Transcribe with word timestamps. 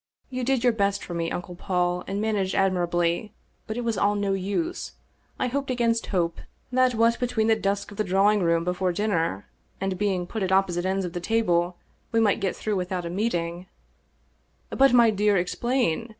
You 0.31 0.43
did 0.43 0.63
your 0.63 0.73
best 0.73 1.03
for 1.03 1.13
me, 1.13 1.29
Uncle 1.29 1.53
Paul, 1.53 2.03
and 2.07 2.19
managed 2.19 2.55
admirably, 2.55 3.33
but 3.67 3.77
it 3.77 3.83
was 3.83 3.99
all 3.99 4.15
no 4.15 4.33
use. 4.33 4.93
I 5.37 5.45
hoped 5.45 5.69
against 5.69 6.07
hope 6.07 6.41
that 6.71 6.95
what 6.95 7.19
between 7.19 7.45
the 7.45 7.55
dusk 7.55 7.91
of 7.91 7.97
the 7.97 8.03
drawing 8.03 8.41
room 8.41 8.63
before 8.63 8.93
dinner, 8.93 9.45
and 9.79 9.99
being 9.99 10.25
put 10.25 10.41
at 10.41 10.51
opposite 10.51 10.85
ends 10.87 11.05
of 11.05 11.13
the 11.13 11.19
table, 11.19 11.77
we 12.11 12.19
might 12.19 12.39
get 12.39 12.55
through 12.55 12.77
without 12.77 13.05
a 13.05 13.11
meeting 13.11 13.67
""But, 14.71 14.91
my 14.91 15.11
dear, 15.11 15.37
explain. 15.37 16.09